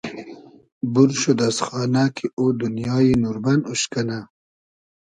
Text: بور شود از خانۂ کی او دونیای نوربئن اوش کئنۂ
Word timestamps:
بور 0.93 1.09
شود 1.21 1.39
از 1.47 1.57
خانۂ 1.65 2.03
کی 2.15 2.27
او 2.37 2.45
دونیای 2.59 3.11
نوربئن 3.23 3.59
اوش 3.69 3.81
کئنۂ 3.91 4.19